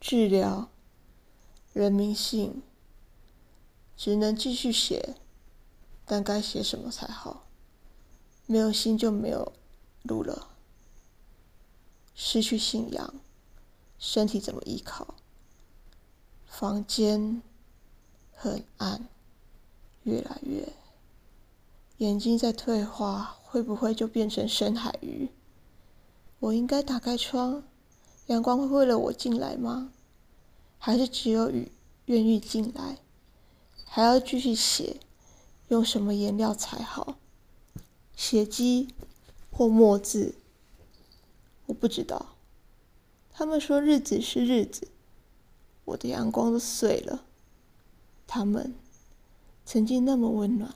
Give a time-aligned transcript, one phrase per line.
[0.00, 0.68] 治疗，
[1.72, 2.62] 人民信，
[3.96, 5.16] 只能继续写，
[6.04, 7.46] 但该写什么才好？
[8.46, 9.52] 没有心就没有
[10.02, 10.48] 路了。
[12.14, 13.14] 失去信仰，
[13.98, 15.14] 身体怎么依靠？
[16.46, 17.42] 房间
[18.32, 19.08] 很暗，
[20.04, 20.72] 越来越，
[21.98, 25.28] 眼睛在退化，会不会就变成深海鱼？
[26.38, 27.64] 我应该打开窗，
[28.26, 29.92] 阳光会为了我进来吗？
[30.78, 31.70] 还是只有雨
[32.06, 32.98] 愿意进来？
[33.84, 35.00] 还要继续写，
[35.68, 37.16] 用什么颜料才好？
[38.16, 38.88] 血迹
[39.50, 40.34] 或墨字？
[41.66, 42.34] 我不知道。
[43.32, 44.88] 他们说日子是日子，
[45.84, 47.24] 我的阳光都碎了。
[48.26, 48.74] 他们
[49.64, 50.74] 曾经那么温暖。